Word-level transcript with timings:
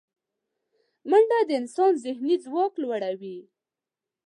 منډه 1.09 1.39
د 1.47 1.51
انسان 1.61 1.91
ذهني 2.05 2.35
ځواک 2.45 2.73
لوړوي 2.83 3.37